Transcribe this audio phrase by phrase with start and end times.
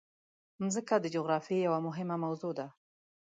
[0.61, 2.67] مځکه د جغرافیې یوه مهمه موضوع ده.